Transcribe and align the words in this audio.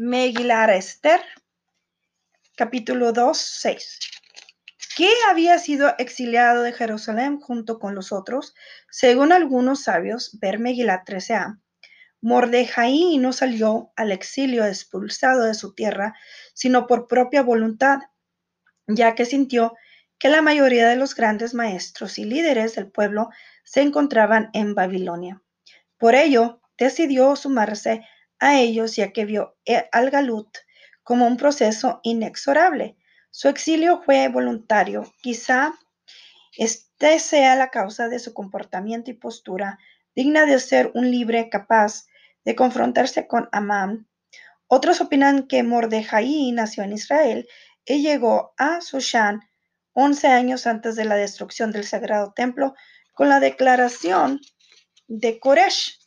Megilar 0.00 0.70
Esther, 0.70 1.20
capítulo 2.56 3.12
2, 3.12 3.36
6. 3.36 3.98
Que 4.96 5.10
había 5.28 5.58
sido 5.58 5.92
exiliado 5.98 6.62
de 6.62 6.72
Jerusalén 6.72 7.40
junto 7.40 7.80
con 7.80 7.96
los 7.96 8.12
otros, 8.12 8.54
según 8.92 9.32
algunos 9.32 9.82
sabios, 9.82 10.38
ver 10.40 10.60
Megilat 10.60 11.04
13a. 11.04 11.60
Mordejai 12.20 13.18
no 13.18 13.32
salió 13.32 13.90
al 13.96 14.12
exilio 14.12 14.64
expulsado 14.64 15.42
de 15.42 15.54
su 15.54 15.74
tierra, 15.74 16.14
sino 16.54 16.86
por 16.86 17.08
propia 17.08 17.42
voluntad, 17.42 17.98
ya 18.86 19.16
que 19.16 19.24
sintió 19.24 19.74
que 20.20 20.28
la 20.28 20.42
mayoría 20.42 20.86
de 20.86 20.94
los 20.94 21.16
grandes 21.16 21.54
maestros 21.54 22.20
y 22.20 22.24
líderes 22.24 22.76
del 22.76 22.88
pueblo 22.88 23.30
se 23.64 23.80
encontraban 23.80 24.50
en 24.52 24.76
Babilonia. 24.76 25.42
Por 25.96 26.14
ello, 26.14 26.60
decidió 26.78 27.34
sumarse 27.34 28.06
a 28.38 28.58
ellos 28.58 28.96
ya 28.96 29.12
que 29.12 29.24
vio 29.24 29.56
eh, 29.64 29.88
al 29.92 30.10
Galut 30.10 30.48
como 31.02 31.26
un 31.26 31.36
proceso 31.36 32.00
inexorable. 32.02 32.96
Su 33.30 33.48
exilio 33.48 34.02
fue 34.02 34.28
voluntario. 34.28 35.12
Quizá 35.22 35.72
este 36.56 37.18
sea 37.18 37.56
la 37.56 37.70
causa 37.70 38.08
de 38.08 38.18
su 38.18 38.34
comportamiento 38.34 39.10
y 39.10 39.14
postura 39.14 39.78
digna 40.14 40.46
de 40.46 40.58
ser 40.58 40.90
un 40.94 41.10
libre 41.10 41.48
capaz 41.48 42.06
de 42.44 42.56
confrontarse 42.56 43.26
con 43.26 43.48
Amán. 43.52 44.08
Otros 44.66 45.00
opinan 45.00 45.46
que 45.46 45.62
Mordejai 45.62 46.50
nació 46.52 46.82
en 46.82 46.92
Israel 46.92 47.48
y 47.84 48.02
llegó 48.02 48.52
a 48.58 48.80
Sushan 48.80 49.40
11 49.92 50.28
años 50.28 50.66
antes 50.66 50.96
de 50.96 51.04
la 51.04 51.16
destrucción 51.16 51.72
del 51.72 51.84
sagrado 51.84 52.32
templo 52.34 52.74
con 53.14 53.28
la 53.28 53.40
declaración 53.40 54.40
de 55.06 55.40
Koresh. 55.40 55.97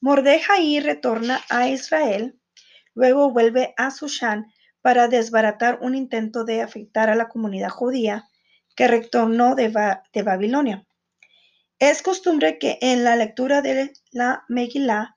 Mordejai 0.00 0.80
retorna 0.80 1.42
a 1.48 1.68
Israel, 1.68 2.38
luego 2.94 3.30
vuelve 3.30 3.74
a 3.76 3.90
Sushan 3.90 4.46
para 4.82 5.08
desbaratar 5.08 5.78
un 5.80 5.94
intento 5.94 6.44
de 6.44 6.62
afectar 6.62 7.10
a 7.10 7.16
la 7.16 7.28
comunidad 7.28 7.70
judía 7.70 8.28
que 8.76 8.88
retornó 8.88 9.54
de, 9.54 9.68
Babilonia. 10.22 10.86
Es 11.78 12.02
costumbre 12.02 12.58
que 12.58 12.78
en 12.80 13.04
la 13.04 13.16
lectura 13.16 13.62
de 13.62 13.92
la 14.12 14.44
Megillah, 14.48 15.16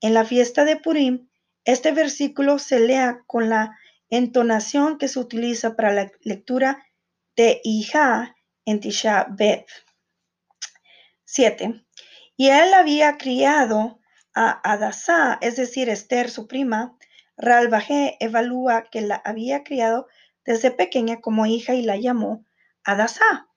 en 0.00 0.14
la 0.14 0.24
fiesta 0.24 0.64
de 0.64 0.76
Purim, 0.76 1.28
este 1.64 1.92
versículo 1.92 2.58
se 2.58 2.80
lea 2.80 3.22
con 3.26 3.48
la 3.48 3.78
entonación 4.10 4.98
que 4.98 5.08
se 5.08 5.20
utiliza 5.20 5.76
para 5.76 5.92
la 5.92 6.10
lectura 6.22 6.84
de 7.36 7.60
Ija 7.62 8.36
en 8.64 8.80
Tisha 8.80 9.26
B'Av. 9.30 9.64
7. 11.24 11.84
Y 12.36 12.48
él 12.48 12.74
había 12.74 13.16
criado 13.16 14.00
a 14.34 14.60
Adasá, 14.70 15.38
es 15.40 15.56
decir, 15.56 15.88
Esther, 15.88 16.30
su 16.30 16.46
prima, 16.46 16.96
Ralbajé 17.36 18.16
evalúa 18.20 18.88
que 18.90 19.00
la 19.00 19.22
había 19.24 19.62
criado 19.62 20.06
desde 20.44 20.70
pequeña 20.70 21.20
como 21.20 21.46
hija 21.46 21.74
y 21.74 21.82
la 21.82 21.96
llamó 21.96 22.44
Adasá, 22.84 23.48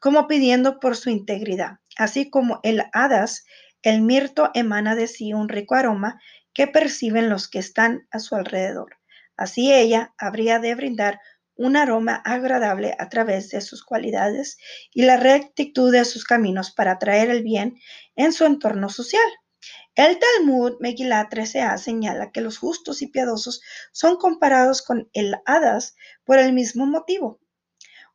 como 0.00 0.28
pidiendo 0.28 0.78
por 0.78 0.96
su 0.96 1.10
integridad. 1.10 1.78
Así 1.96 2.30
como 2.30 2.60
el 2.62 2.84
Hadas, 2.92 3.44
el 3.82 4.02
mirto 4.02 4.50
emana 4.54 4.94
de 4.94 5.06
sí 5.06 5.32
un 5.32 5.48
rico 5.48 5.74
aroma 5.74 6.20
que 6.52 6.66
perciben 6.66 7.28
los 7.28 7.48
que 7.48 7.58
están 7.58 8.06
a 8.10 8.18
su 8.18 8.34
alrededor. 8.34 8.98
Así 9.36 9.72
ella 9.72 10.14
habría 10.16 10.58
de 10.58 10.74
brindar 10.74 11.20
un 11.56 11.76
aroma 11.76 12.16
agradable 12.24 12.94
a 12.98 13.08
través 13.08 13.50
de 13.50 13.60
sus 13.60 13.84
cualidades 13.84 14.58
y 14.92 15.02
la 15.02 15.16
rectitud 15.16 15.92
de 15.92 16.04
sus 16.04 16.24
caminos 16.24 16.72
para 16.72 16.92
atraer 16.92 17.30
el 17.30 17.42
bien 17.42 17.76
en 18.16 18.32
su 18.32 18.44
entorno 18.44 18.88
social. 18.88 19.22
El 19.94 20.18
Talmud 20.18 20.76
Megillah 20.80 21.28
13a 21.28 21.78
señala 21.78 22.32
que 22.32 22.40
los 22.40 22.58
justos 22.58 23.00
y 23.02 23.06
piadosos 23.06 23.62
son 23.92 24.16
comparados 24.16 24.82
con 24.82 25.08
el 25.12 25.36
hadas 25.46 25.94
por 26.24 26.38
el 26.38 26.52
mismo 26.52 26.86
motivo. 26.86 27.40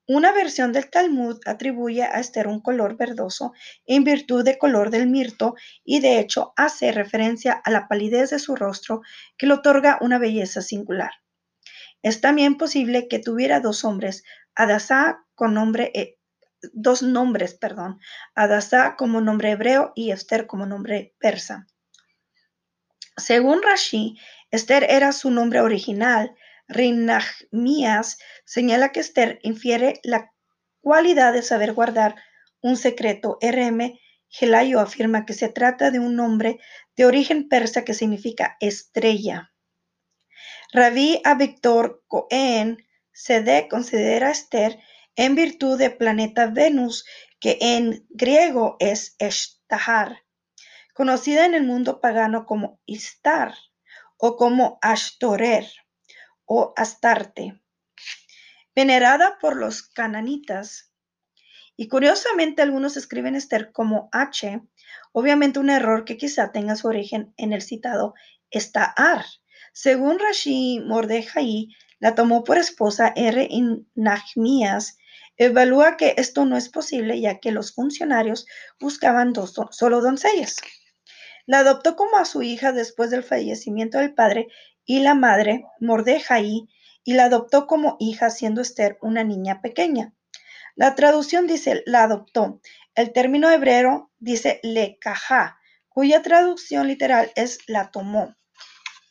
Una 0.05 0.31
versión 0.31 0.73
del 0.73 0.89
Talmud 0.89 1.39
atribuye 1.45 2.03
a 2.03 2.20
Esther 2.20 2.48
un 2.48 2.61
color 2.61 2.98
verdoso 2.98 3.54
en 3.86 4.04
virtud 4.04 4.43
del 4.43 4.58
color 4.58 4.89
del 4.89 5.08
mirto 5.08 5.55
y 5.83 5.99
de 5.99 6.20
hecho 6.20 6.52
hace 6.55 6.92
referencia 6.92 7.54
a 7.54 7.70
la 7.70 7.88
palidez 7.88 8.32
de 8.32 8.39
su 8.39 8.55
rostro 8.55 9.02
que 9.38 9.45
le 9.45 9.54
otorga 9.54 9.99
una 10.02 10.17
belleza 10.17 10.61
singular. 10.61 11.11
Es 12.02 12.21
también 12.21 12.58
posible 12.58 13.08
que 13.08 13.20
tuviera 13.20 13.59
dos 13.59 13.86
hombres, 13.86 14.23
Adasá 14.55 15.26
con 15.36 15.54
nombre 15.54 15.92
e 15.93 16.19
dos 16.73 17.02
nombres, 17.02 17.53
perdón, 17.53 17.99
Adasá 18.36 18.95
como 18.97 19.21
nombre 19.21 19.52
hebreo 19.52 19.92
y 19.95 20.11
Esther 20.11 20.47
como 20.47 20.65
nombre 20.65 21.15
persa. 21.20 21.67
Según 23.17 23.61
Rashi, 23.61 24.17
Esther 24.52 24.86
era 24.89 25.11
su 25.11 25.30
nombre 25.31 25.61
original. 25.61 26.36
Rinachmias 26.67 28.20
señala 28.45 28.92
que 28.92 28.99
Esther 28.99 29.39
infiere 29.43 29.99
la 30.03 30.31
cualidad 30.81 31.33
de 31.33 31.42
saber 31.42 31.73
guardar 31.73 32.15
un 32.61 32.77
secreto. 32.77 33.37
RM 33.41 33.99
Gelayo 34.30 34.80
afirma 34.80 35.26
que 35.26 35.33
se 35.33 35.49
trata 35.49 35.91
de 35.91 35.99
un 35.99 36.15
nombre 36.15 36.59
de 36.95 37.05
origen 37.05 37.49
persa 37.49 37.83
que 37.83 37.93
significa 37.93 38.58
estrella. 38.59 39.52
Rabí 40.71 41.21
Victor 41.37 42.03
Cohen 42.08 42.77
Sede 43.11 43.67
considera 43.70 44.27
a 44.27 44.31
Esther 44.31 44.80
en 45.20 45.36
virtud 45.36 45.78
de 45.78 45.90
planeta 45.90 46.48
Venus, 46.48 47.04
que 47.42 47.58
en 47.60 48.08
griego 48.10 48.78
es 48.80 49.18
Eshtahar, 49.20 50.24
conocida 50.94 51.46
en 51.46 51.54
el 51.56 51.66
mundo 51.66 52.00
pagano 52.00 52.46
como 52.46 52.80
Istar 52.86 53.54
o 54.16 54.38
como 54.38 54.80
Ashtorer 54.82 55.68
o 56.46 56.72
Astarte, 56.78 57.62
venerada 58.74 59.38
por 59.42 59.58
los 59.58 59.84
cananitas. 59.90 60.94
Y 61.76 61.90
curiosamente 61.90 62.62
algunos 62.62 62.96
escriben 62.96 63.36
Esther 63.36 63.74
como 63.74 64.08
H, 64.14 64.62
obviamente 65.12 65.60
un 65.60 65.70
error 65.70 66.06
que 66.06 66.16
quizá 66.16 66.54
tenga 66.54 66.78
su 66.78 66.88
origen 66.88 67.34
en 67.36 67.52
el 67.52 67.62
citado 67.62 68.14
Estahar. 68.52 69.26
Según 69.74 70.18
Rashi 70.18 70.80
Mordejai, 70.80 71.76
la 72.00 72.16
tomó 72.16 72.46
por 72.46 72.58
esposa 72.58 73.12
R. 73.18 73.50
evalúa 75.39 75.98
que 75.98 76.14
esto 76.17 76.45
no 76.45 76.58
es 76.58 76.70
posible 76.70 77.20
ya 77.20 77.39
que 77.39 77.52
los 77.52 77.73
funcionarios 77.73 78.45
buscaban 78.80 79.33
dos, 79.33 79.55
solo 79.72 80.02
doncellas. 80.02 80.58
La 81.48 81.60
adoptó 81.60 81.95
como 81.95 82.17
a 82.17 82.26
su 82.26 82.44
hija 82.44 82.73
después 82.73 83.10
del 83.10 83.23
fallecimiento 83.23 83.98
del 83.98 84.14
padre 84.14 84.50
y 84.86 85.00
la 85.00 85.16
madre, 85.16 85.64
Mordejai, 85.80 86.67
y 87.04 87.14
la 87.14 87.26
adoptó 87.26 87.66
como 87.66 87.95
hija 88.00 88.30
siendo 88.30 88.61
Esther 88.61 89.00
una 89.02 89.23
niña 89.23 89.61
pequeña. 89.61 90.14
La 90.76 90.94
traducción 90.95 91.48
dice 91.48 91.83
la 91.86 92.04
adoptó. 92.04 92.61
El 92.94 93.14
término 93.14 93.50
hebreo 93.50 94.11
dice 94.20 94.60
le 94.61 95.00
cajá, 95.00 95.58
cuya 95.88 96.21
traducción 96.21 96.88
literal 96.88 97.32
es 97.36 97.60
la 97.67 97.92
tomó. 97.92 98.36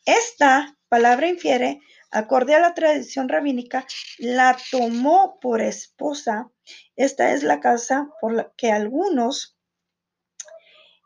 Esta 0.04 0.76
palabra 0.88 1.26
infiere 1.26 1.80
Acorde 2.10 2.54
a 2.54 2.60
la 2.60 2.74
tradición 2.74 3.28
rabínica, 3.28 3.86
la 4.18 4.56
tomó 4.70 5.38
por 5.40 5.60
esposa. 5.60 6.50
Esta 6.96 7.32
es 7.32 7.42
la 7.42 7.60
casa 7.60 8.08
por 8.20 8.34
la 8.34 8.52
que 8.56 8.70
algunos 8.70 9.58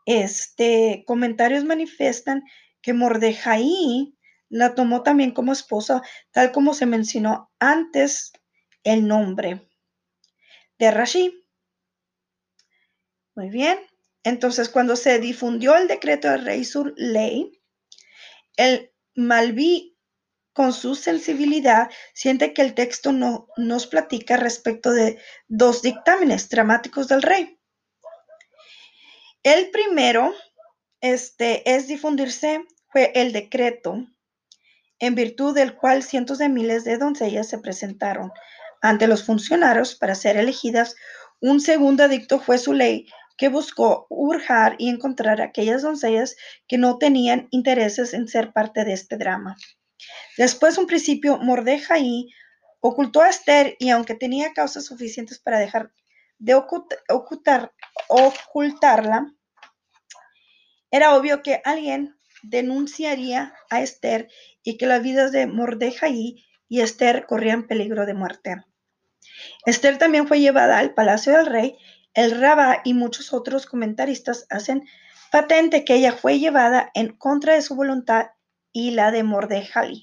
este, 0.05 1.03
comentarios 1.05 1.65
manifiestan 1.65 2.43
que 2.81 2.93
Mordejai 2.93 4.15
la 4.49 4.75
tomó 4.75 5.03
también 5.03 5.31
como 5.31 5.51
esposa, 5.51 6.01
tal 6.31 6.51
como 6.51 6.73
se 6.73 6.85
mencionó 6.85 7.51
antes 7.59 8.33
el 8.83 9.07
nombre 9.07 9.67
de 10.77 10.91
Rashi. 10.91 11.45
Muy 13.35 13.49
bien. 13.49 13.79
Entonces, 14.23 14.69
cuando 14.69 14.95
se 14.95 15.19
difundió 15.19 15.75
el 15.75 15.87
decreto 15.87 16.29
de 16.29 16.37
rey 16.37 16.63
sur 16.63 16.93
ley, 16.97 17.61
el 18.57 18.91
Malví 19.15 19.92
con 20.53 20.71
su 20.71 20.95
sensibilidad, 20.95 21.89
siente 22.13 22.53
que 22.53 22.61
el 22.61 22.73
texto 22.73 23.11
no, 23.11 23.47
nos 23.57 23.87
platica 23.87 24.37
respecto 24.37 24.91
de 24.91 25.19
dos 25.47 25.81
dictámenes 25.81 26.47
dramáticos 26.49 27.07
del 27.07 27.21
rey. 27.23 27.59
El 29.41 29.71
primero 29.71 30.33
este, 31.01 31.69
es 31.75 31.87
difundirse 31.87 32.63
fue 32.87 33.11
el 33.15 33.33
decreto 33.33 34.07
en 34.99 35.15
virtud 35.15 35.55
del 35.55 35.75
cual 35.75 36.03
cientos 36.03 36.37
de 36.37 36.47
miles 36.47 36.83
de 36.85 36.97
doncellas 36.97 37.49
se 37.49 37.57
presentaron 37.57 38.31
ante 38.81 39.07
los 39.07 39.25
funcionarios 39.25 39.95
para 39.95 40.15
ser 40.15 40.37
elegidas. 40.37 40.95
Un 41.41 41.59
segundo 41.59 42.07
dicto 42.07 42.39
fue 42.39 42.57
su 42.57 42.71
ley 42.71 43.07
que 43.37 43.49
buscó 43.49 44.05
urjar 44.09 44.75
y 44.77 44.89
encontrar 44.89 45.41
a 45.41 45.45
aquellas 45.45 45.81
doncellas 45.81 46.35
que 46.67 46.77
no 46.77 46.99
tenían 46.99 47.47
intereses 47.49 48.13
en 48.13 48.27
ser 48.27 48.53
parte 48.53 48.85
de 48.85 48.93
este 48.93 49.17
drama. 49.17 49.57
Después, 50.37 50.77
un 50.77 50.87
principio, 50.87 51.37
Mordejai 51.37 52.29
ocultó 52.79 53.21
a 53.21 53.29
Esther 53.29 53.75
y 53.79 53.89
aunque 53.89 54.15
tenía 54.15 54.53
causas 54.53 54.85
suficientes 54.85 55.39
para 55.39 55.59
dejar 55.59 55.91
de 56.39 56.55
ocultar, 56.55 57.71
ocultarla, 58.09 59.33
era 60.91 61.15
obvio 61.15 61.41
que 61.41 61.61
alguien 61.63 62.15
denunciaría 62.43 63.53
a 63.69 63.81
Esther 63.81 64.27
y 64.63 64.77
que 64.77 64.85
las 64.85 65.01
vidas 65.01 65.31
de 65.31 65.47
Mordejai 65.47 66.45
y 66.67 66.81
Esther 66.81 67.25
corrían 67.25 67.67
peligro 67.67 68.05
de 68.05 68.13
muerte. 68.13 68.63
Esther 69.65 69.97
también 69.97 70.27
fue 70.27 70.39
llevada 70.39 70.79
al 70.79 70.93
palacio 70.93 71.33
del 71.33 71.45
rey. 71.45 71.77
El 72.13 72.39
Rabá 72.39 72.81
y 72.83 72.93
muchos 72.93 73.33
otros 73.33 73.65
comentaristas 73.65 74.45
hacen 74.49 74.83
patente 75.31 75.85
que 75.85 75.95
ella 75.95 76.13
fue 76.13 76.39
llevada 76.39 76.91
en 76.93 77.15
contra 77.15 77.53
de 77.53 77.61
su 77.61 77.75
voluntad 77.75 78.31
y 78.71 78.91
la 78.91 79.11
de 79.11 79.23
Mordejai. 79.23 80.01